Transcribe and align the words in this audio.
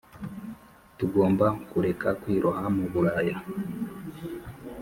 tugomba 0.97 1.45
kureka 1.69 2.07
kwiroha 2.21 2.63
mu 2.75 2.85
buraya 2.91 3.37